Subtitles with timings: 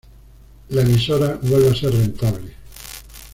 [0.69, 2.55] La emisora vuelve a ser rentable.